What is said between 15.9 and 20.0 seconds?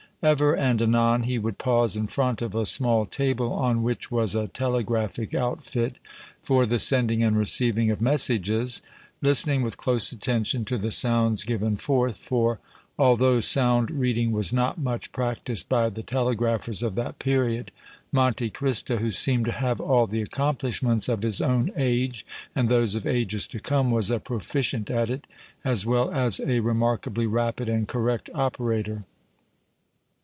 telegraphers of that period, Monte Cristo, who seemed to have